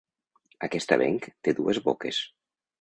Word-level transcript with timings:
Aquest 0.67 0.95
avenc 0.97 1.29
té 1.49 1.55
dues 1.61 1.83
boques. 1.91 2.25